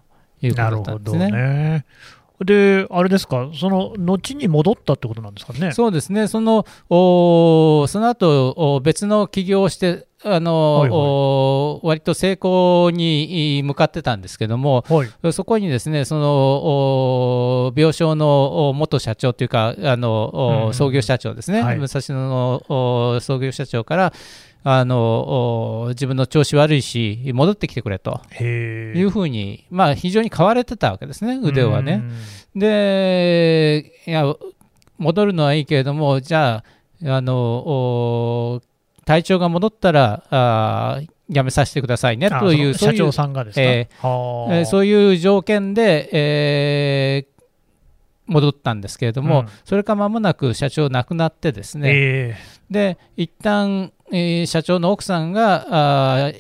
[0.41, 1.32] いうことだなるほどったんですね。
[1.32, 1.86] ね。
[2.43, 5.73] で、あれですか、その後に戻ったってことなんですかね？
[5.73, 15.34] そうですね、そのおその後お別の起業をして、あのはいはいお割と成功に向かってたんですけども、はい。
[15.34, 16.32] そこにですね、その
[17.67, 24.13] お病床のお元社長というか、あのおうん創業社長ですね、はい武蔵野のお創業社長から、
[24.63, 28.21] あのお自分の調子悪いし、戻ってきてくれと。
[28.41, 32.03] いうふうに、まあ、非常に買われてたわけですね、腕はね。
[32.55, 32.59] うん。
[32.59, 34.25] で、いや、
[34.97, 36.63] 戻るのはいいけれども、じゃ
[37.03, 38.61] あ、あのお
[39.05, 43.61] 体調が戻ったら、あー辞めさせてくださいねあという、社長さんがですか？
[43.61, 47.39] えーそういう条件で、えー
[48.31, 52.35] 戻ったんですけれども、うんそれから間もなく社長亡くなってですね、え
[52.69, 56.31] で一旦、えー社長の奥さんがあ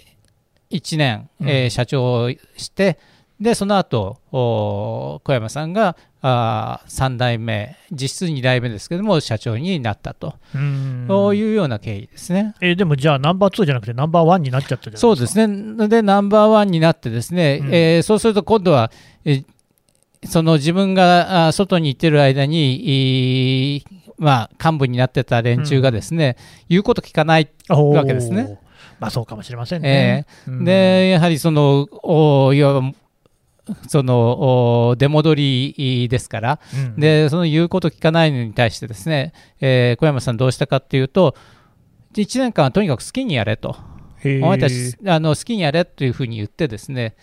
[0.71, 2.99] 1年、えーうん社長をして
[3.39, 12.53] でその後お小山さんがあ3代目実質2代目ですけども社長になったと、えうんそういうような経緯ですね。
[12.59, 14.99] えーでもじゃあナンバー2じゃなくてナンバー1になっちゃったじゃないですか。
[14.99, 15.87] そうですね。
[15.87, 18.91] で、ナンバーワンになってですね、うんえーそうすると今度は、
[19.23, 19.45] えー
[20.25, 23.85] その自分があ外に行ってる間に、い
[24.17, 26.35] まあ、幹部になってた連中がですね、
[26.67, 27.49] 言うこと聞かない。
[27.69, 28.59] わけですね。
[28.99, 30.25] まあそうかもしれませんね。
[30.47, 32.91] うんで、やはりその、おいわば、
[33.87, 41.35] そのお出戻りですから、うんで、その言うこと聞かないのに対してですね、えー小山さんどうしたかっていうと、
[42.15, 43.77] 1年間はとにかく好きにやれと。
[44.43, 47.15] お前たちあの好きにやれというふうに言ってですね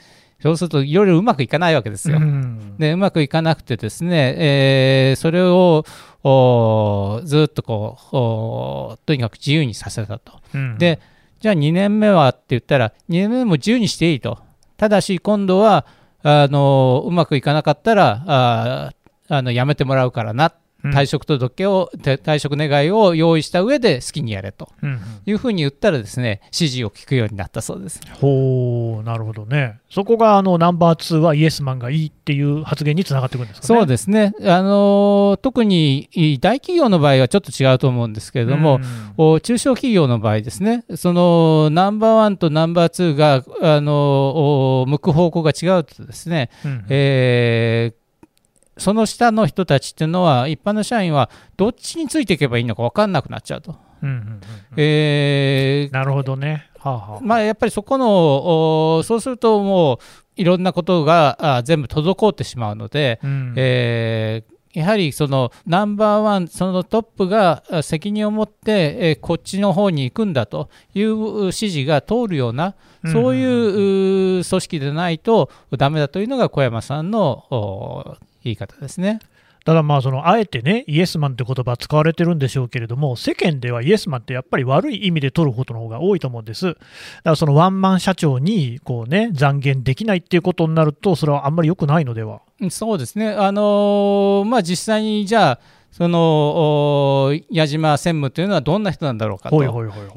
[0.43, 2.19] そうするといろいろうまくいかないわけですよ。
[2.19, 5.85] うんでうまくいかなくてですね、えーそれを
[6.23, 10.41] おずっとこうおとにかく自由にさせたと。
[10.55, 11.01] うんで
[11.41, 14.39] じゃあ2年目はって言ったら2年目も自由にしていいと。
[14.77, 15.87] ただし今度は
[16.23, 18.93] あのうまくいかなかったらあ
[19.29, 20.53] あのやめてもらうからな
[20.85, 24.69] 退職届を、退職願を用意した上で好きにやれと。
[25.25, 28.01] いうふうに言ったらですね指示を聞くようになったそうです。
[28.21, 29.79] ほう、なるほどね。
[29.91, 33.81] そこがあのナンバー2はイエスマンがいいっていう発言につながってくるんですかね。
[33.81, 36.09] そうですね、あのー特に
[36.41, 38.83] 大企業の場合はちょっと違うと思うんですけれども、うん。
[39.17, 46.85] お中小企業の場合ですね、そのナンバーワンとナンバーツーが、あのお向く方向が違うとですね、うんうん。
[46.89, 48.06] えー
[48.79, 53.77] その下の人たちっていうのは、一般の社員はどっちについていけばいいのか分かんなくなっちゃうと。
[55.93, 56.67] なるほどね。
[56.79, 59.99] はあはあまあ、やっぱりそこの、おそうするともう、
[60.37, 72.75] いろんなことがあ全部滞ってしまうので、うんえーやはりそのナンバーワン、そのトップがあ責任を持って、えーこっちの方に行くんだという指示が通るような、
[73.11, 79.21] そういうう組織でないとダメだというのが小山さんのお言い方ですね。
[79.65, 86.67] ただまあそのあえてねイエスマンって言葉使われてるんでしょうけれども世間ではイエスマンってやっぱり悪い意味で取ることの方が多いと思うんです。
[86.67, 86.81] だか
[87.25, 92.43] らそのワンマン社長にこうね残言できないっていうことになるとそれはあんまり良くないのでは？
[92.61, 95.59] うんそうですね、あのーまあ、実際にじゃあ、
[95.97, 96.19] その
[97.29, 99.63] お矢島専務というのはどんな人なんだろうかとほ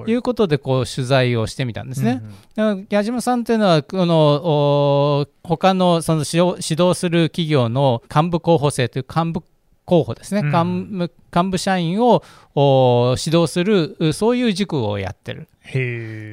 [0.08, 2.22] いうことでこう取材をしてみたんですね。
[2.58, 9.42] うんうん矢島さんというのは、このお他のその指導する企業の幹部候補生という幹部
[9.90, 10.88] 候補ですね、うん。
[10.88, 12.24] 幹部幹部社員を
[12.56, 15.48] お指導する、うそういう塾をやってる。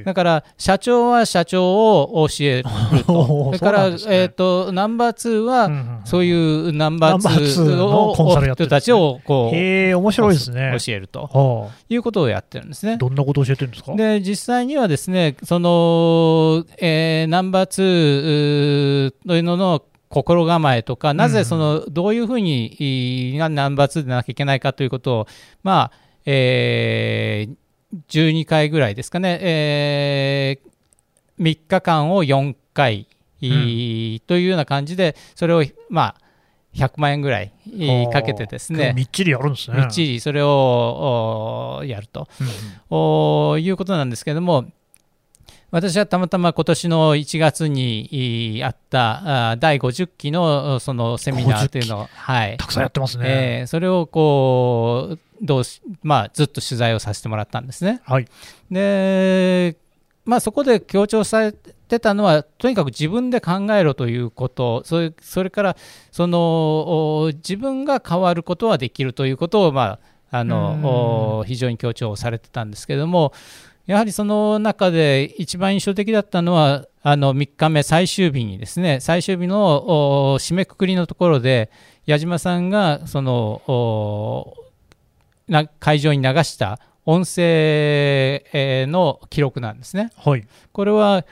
[0.04, 3.96] だから社長は社長を教えると、 それから、ね。
[4.08, 8.64] えー、とナンバー2は、そうういうナンバーナンバーツー2のコンサルやをね。
[8.64, 10.74] 人たちをこうへえ面白いですね。
[10.84, 11.28] 教えると。
[11.32, 12.92] はいうことをやってるんですね。
[12.94, 12.96] あ。
[12.96, 13.94] どんなことを教えてるんですか？
[13.94, 25.26] で実際にはですねその、えーナンバー2というのの心構えとか、なぜそのどういうふうにナンバー2でなきゃいけないかということを、
[25.62, 27.56] まあえー
[28.08, 30.58] 12回ぐらいですかね、え
[31.38, 33.06] 3日間を4回、
[33.40, 36.26] いというような感じで、それを、まあ、
[36.74, 39.78] 100万円ぐらいえーかけてですね、みっちりやるんですね。
[39.78, 42.28] みっちりそれをおやると。
[42.90, 44.66] うんいうことなんですけれども、
[45.70, 52.56] 私はたまたま今年の1月にいあったあ第50期のそのセミナーというのを、はい。
[52.56, 53.24] たくさんやってますね、
[53.60, 58.00] えーそれをこうどうし、まあ、ずっと取材をさせてもらったんですね。
[58.04, 58.26] はい。
[58.70, 59.76] で、
[60.24, 65.76] まあ、そこで強調されてたのは、とにかく自分で考えろということ、それそれから
[66.10, 66.38] その
[67.22, 69.98] お自分が変わることはできるということを、ま
[70.30, 73.32] あ、あのお非常に強調されてたんですけれども、
[73.86, 81.70] やはりその中で一番印象的だったのは、あの3日目、最終日にですね、最終日のお締めくくりのところで、
[82.04, 84.54] 矢島さんがその
[85.78, 87.42] 会場に流した音声
[88.52, 90.10] えーの記録なんですね。
[90.16, 91.24] はいこれは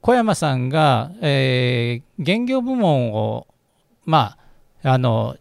[0.00, 3.46] 小山さんが、えー現業部門を、
[4.06, 4.38] ま
[4.82, 5.36] あ、あの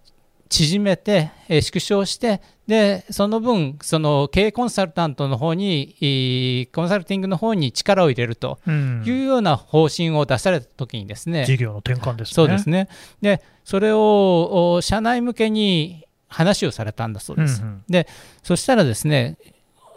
[0.50, 9.04] 縮めて、えー縮小してでその分その経営コンサルタントの方にえーコンサルティングの方に力を入れるとうん。
[9.06, 12.34] いうような方針を出された時にですね、事業の転換ですね。
[12.34, 12.90] そうですね。
[13.22, 17.62] でそれをお社内向けに話をされたんだそうです。
[17.62, 17.84] うん
[18.44, 19.38] そしたらですね、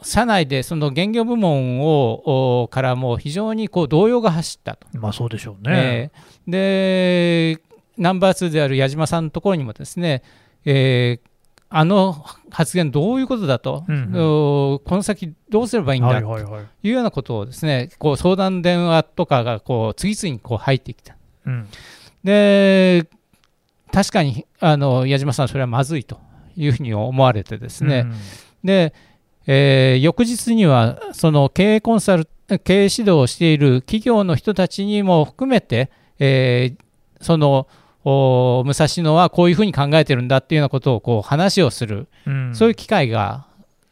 [0.03, 4.87] 社内でその現業部門をおからも非常にこう動揺が走ったと。
[4.95, 6.11] うんまあそうでしょうね、
[6.47, 7.57] えー。
[7.57, 7.63] で、
[7.99, 10.23] ナンバー2である矢島さんのところにもですね、
[10.65, 11.33] えー
[11.75, 14.75] あの発言どういうことだと、うんうん。
[14.75, 21.17] おこの先どうすればいいんだとはいうようなことをですね、こう相談電話とかがこう次々にこう入ってきた。
[21.47, 21.69] うん。
[22.23, 23.09] で、
[23.91, 26.21] 確かにあの矢島さん、それはまずいと
[26.57, 28.15] いうふうに思われてですね、うん
[28.65, 28.93] で、
[29.47, 32.29] えー翌日にはその経営コンサル
[32.65, 37.69] 経営指導をしている企業の人たちにも含めて、えーそのお
[38.05, 42.55] 武蔵野はこういうふうに考えてるんだっていうようなことをこう話をする、うん。
[42.55, 43.47] そういう機会が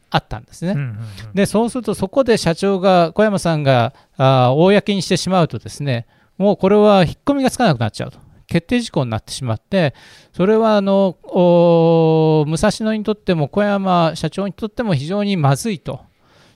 [0.09, 0.71] あったんですね。
[0.71, 1.33] うんうんうん。
[1.33, 6.05] でそうするとそこで社長が小山さんがあー公にしてしまうとですね
[6.37, 8.19] もうこれは引っ込みがつかなくなっちゃうと。
[8.47, 9.93] 決定事項になってしまって
[10.33, 16.01] それはあのお武蔵野にとっても小山社長にとっても非常にまずいと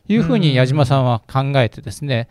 [0.09, 2.27] いうふうに矢島さんは考えてですね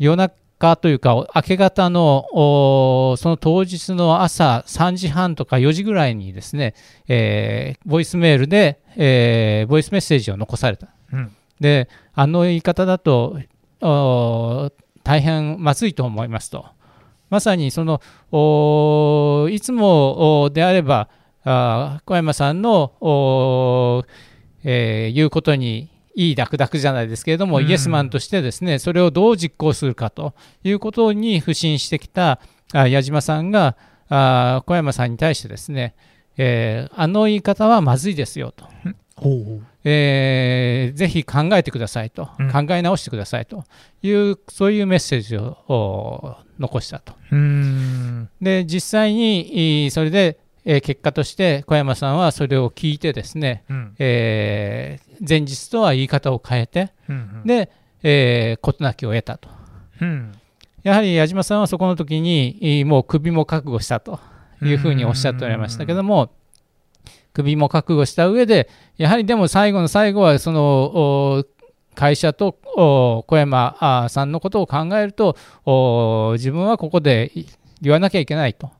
[0.00, 6.74] 夜中というか明け方のおその当日の朝3時半とか4時ぐらいにですね、
[7.08, 10.88] えーボイスメールで、えーボイスメッセージを残された。
[11.12, 13.38] うんであの言い方だと
[13.80, 14.70] お
[15.04, 16.66] 大変まずいと思いますと
[17.30, 21.08] まさにそのおいつもおであれば
[21.44, 24.04] あ小山さんのお、
[24.64, 27.68] えー言うことにいいダクダクじゃないですけれども、うん。
[27.68, 32.40] イエスマンとしてですねそれをどう実行するかということに不信してきた
[32.72, 33.76] あ矢島さんが
[34.08, 35.94] あ小山さんに対してですね、
[36.38, 38.64] えーあの言い方はまずいですよと、
[39.84, 42.50] えーぜひ考えてくださいと、うん。
[42.50, 43.64] 考え直してくださいと。
[44.02, 47.12] いうそういうメッセージをお残したと。
[48.40, 50.38] で実際にいそれで、
[50.68, 53.94] えー結果として小山さんはそれを聞いてですね、うん。
[53.98, 57.70] えー前日とは言い方を変えてうんで、
[58.02, 59.48] えー事なきを得たと。
[60.02, 60.32] うん。
[60.82, 64.20] やはり矢島さんはそこの時にいもう首も覚悟したと
[64.62, 66.30] いうふうにおっしゃっておられましたけども
[67.32, 70.62] 首も覚悟した上でやはりでも最後の最後はその
[71.38, 71.44] お
[71.96, 77.46] 会社とお小山あさんのことを考えるとお自分はここでい
[77.82, 78.70] 言わなきゃいけないと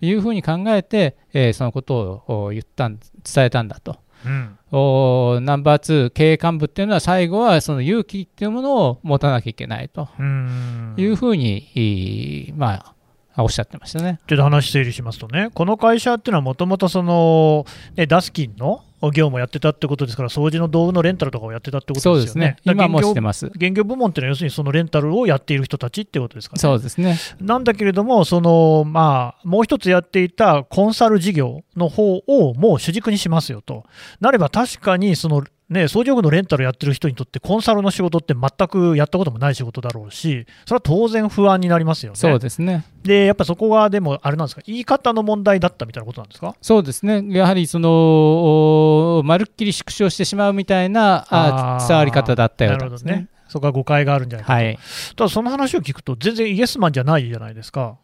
[0.00, 3.96] いうふうに考えて、えーそのことをお言ったん伝えたんだと。
[4.24, 12.94] うんおナンバー2経営幹部っていうのは最後はその勇気っていうものを持たなきゃいけないとうんいうふうに、ま
[13.36, 14.18] あ、おっしゃってましたね。
[14.26, 22.72] ちょっと話整理しますとね、この会社っていうのはもともとその、ね、ダスキンの業務をやってたってことですから、掃除の道具のレンタルとかをやってたってことですよねね。。
[22.72, 23.46] 今もしてます。
[23.46, 26.60] 現業部門っていうのは、要するにそのレンタルをやっている人たちってことですかね。
[26.60, 27.18] そうですね。
[27.40, 33.84] なんだけれども、そのまあ、もう一つやっていたコンサル事業の方をもう主軸にしますよと、
[34.20, 42.16] なれば確かにその、ね、掃除用具のレンタルやってる人にとって、コンサルの仕事って全くやったこともない仕事だろうし、それは当然不安になりますよね。
[42.16, 42.84] そうですね。
[43.02, 46.54] で、やっぱそこがでも、あれなんですか、言い方の問題だったみたいなことなんですか？
[46.62, 47.24] そうですね。
[47.30, 53.26] やはりその、おまるっきり縮小してしまうみたいなあ伝わり方だったようですね。
[53.48, 54.58] そこは誤解があるんじゃないかと。
[54.58, 54.78] はい。
[55.16, 57.96] ただ、その話を聞くと、全然イエスマンじゃないじゃないですか。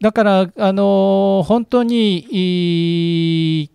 [0.00, 3.70] だから、あの本当にいい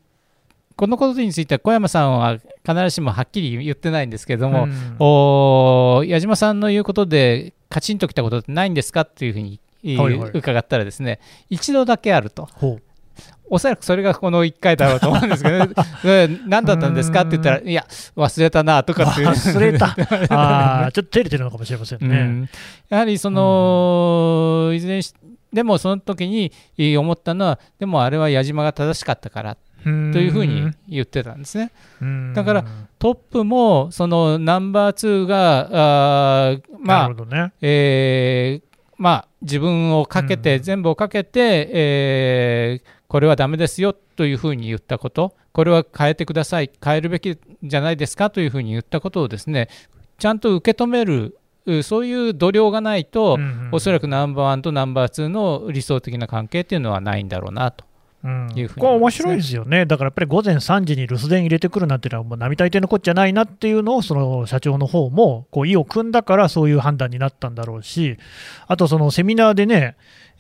[0.75, 4.95] このことについては小山さんは必ずしもはっきり言ってないんですけれども、うん。
[4.99, 10.31] お矢島さんの言うことでカチンときたことってないんですかっていうふうに、いはいはい。
[10.33, 11.19] 伺ったらですね
[11.49, 12.47] 一度だけあると。
[13.49, 15.69] おそらくそれがこの1回だろうと思うんですけど、ね、
[16.03, 17.21] うん何だったんですか？
[17.21, 19.27] って言ったらいや忘れたなとかっていう。
[19.27, 19.95] 忘れた。
[20.33, 22.07] ああ、ちょっと照れてるのかもしれませんね。
[22.07, 22.49] うん。
[22.89, 25.13] やはりその、いずれにし
[25.51, 31.71] でもその時にえー思ったのはでもあれは矢島が正しかったからというふうに言ってたんですね。
[32.01, 32.65] うんだから
[32.99, 37.53] トップもそのナンバー2があーまあね。
[37.61, 49.69] えーまあ、自分をかけて、うん全部をかけて、えーこれはダメですよというふうに言ったこと、これは変えてください、変えるべきじゃないですかというふうに言ったことをですね、
[50.17, 53.37] ちゃんと受け止める、うそういう度量がないと、
[53.71, 57.85] おそらくナンバーワンとナンバーツーの理想的な関係っていうのはないんだろうなと。
[58.23, 58.49] うん。
[58.55, 68.17] いうふうにこれは面白いですよね、だからやっぱり午前3時に留守電入れてくるなんていうのは、もう並大抵のこっちゃないなっていうのを、その社長の方もこう意を組んだから、そういう判断になったんだろうし、
[68.67, 69.95] あとそのセミナーでね、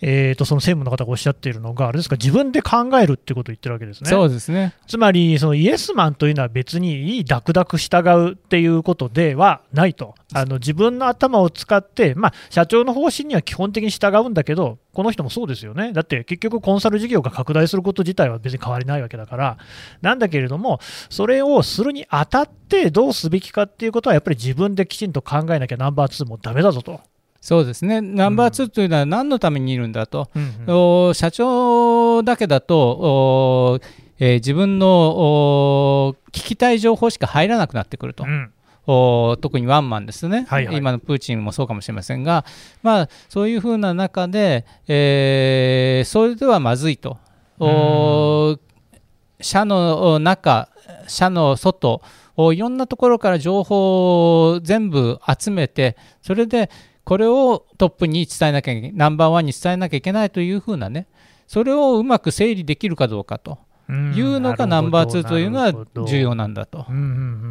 [0.05, 4.09] えー、とその専務の方がおっしゃっているのが、あれですか、自分で考えるってことを言ってるわけですね。
[4.09, 4.75] そうですね。
[4.85, 19.57] つまり、そのイエスマンというのは別にいいダクダク従うっていうことではないと、あの自分の頭を使って、まあ、社長の方針には基本的に従うんだけど、この人もそうですよね、だって結局、コンサル事業が拡大すること自体は別に変わりないわけだから、
[20.01, 26.99] なんだけれども、それをするにあたってどうすべきかっていうことは、やっぱり自分できちんと考えなきゃナンバー2もダメだぞと。
[27.43, 27.99] そうですね。
[27.99, 30.29] ナンバーツーというのは何のためにいるんだと。
[30.33, 31.09] うんうん。
[31.09, 33.79] お社長だけだと、お
[34.17, 38.23] えー自分のお聞きたい情報しか入らなくなってくると。
[38.23, 38.53] うん。
[38.87, 40.77] お特にワンマンですね、はいはい。
[40.77, 42.45] 今のプーチンもそうかもしれませんが、
[42.81, 47.17] まあ、そういうふうな中で、えーそれではまずいと、
[47.59, 48.57] お
[49.41, 50.69] 社の中、
[51.07, 52.01] 社の外、
[52.37, 56.69] おいろんなところから情報を全部集めて、それで
[57.05, 61.07] これをトップに伝えなきゃいけない、ナンバーワンに伝えなきゃいけないというふうなね、
[61.47, 65.73] それをうまく整理できるかどうかとうんいうのがナンバー2というのは
[66.07, 66.85] 重要なんだと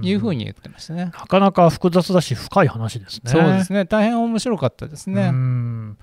[0.02, 1.06] いうふうに言ってましたね。
[1.06, 3.30] なかなか複雑だし、深い話ですね。
[3.30, 5.28] そうですね、大変面白かったですね。
[5.28, 5.98] うん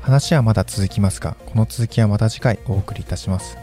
[0.00, 3.61] 話はまだ続きますが、この続きはまた次回お送りいたします。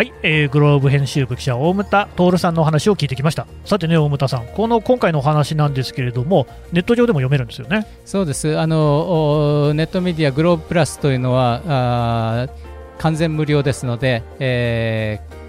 [0.00, 3.46] はい、えーグローブ編集部記者大牟田徹さんのお話を聞いてきました。
[3.66, 7.86] さてね大牟田さんこの今回のお話なんですけれどもネット上でも読めるんですよね。
[8.06, 8.58] そうです。
[8.58, 12.48] あのネットメディアグローブプラスというのは
[12.96, 15.39] 完全無料ですので、えー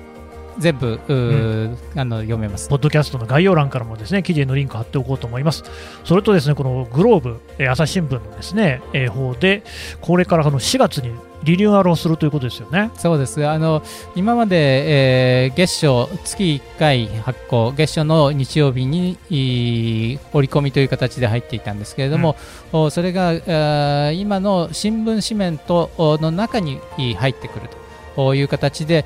[0.61, 2.69] 全部、うん、あの読めます。
[2.69, 5.63] ポッドキャストの概要欄からもですね記事へのリンク貼っておこうと思います。
[6.05, 9.63] それとですねこのグローブ、えー朝日新聞のですね、えー方で
[9.99, 11.11] これからあの4月に
[11.43, 12.91] リニューアルをするということですよね。
[12.97, 13.81] そうですあの
[14.15, 22.35] 今まで、えー月初月1回発行月初の日曜日にい折り込みという形で入っていたんですけれども、
[22.71, 27.69] おそれが今の新聞紙面とおの中にい入ってくる
[28.15, 29.05] という形で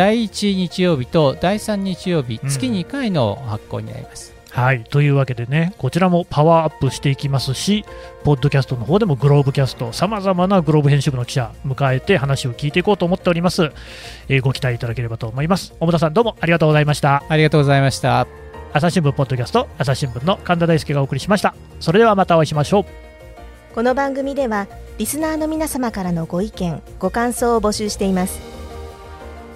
[0.00, 2.48] 第1日曜日と第3日曜日うん。
[2.48, 4.32] 月2回の発行になります。
[4.50, 4.82] はい。
[4.84, 7.84] というわけでねこちらもパワーアップしていきますし
[8.24, 13.72] ポッドキャストの方でもグローブキャストさまざまなグローブ編集部の記者迎えて話を聞いていこうと思っております、
[14.28, 15.74] えーご期待いただければと思います。
[15.80, 17.22] 小田さんどうもありがとうございました。
[17.28, 18.26] ありがとうございました。
[18.72, 21.54] 朝日新聞ポッドキャスト朝日新聞の神田大輔がお送りしました。
[21.78, 23.10] それではまたお会いしましょう。
[23.74, 28.59] この番組ではリスナーの皆様からのご意見ご感想を募集しています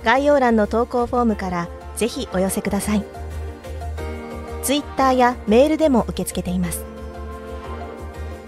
[0.04, 3.04] 概要欄の投稿フォームからぜひお寄せください。
[4.62, 6.84] ツイッターやメールでも受け付けています。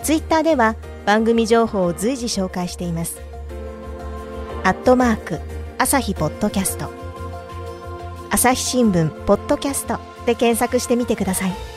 [0.03, 3.21] ツイッターでは番組情報を随時紹介しています。
[4.65, 5.41] アットマーク
[5.79, 6.91] 朝日ポッドキャスト。
[8.31, 11.76] 朝日新聞ポッドキャストで検索してみてください。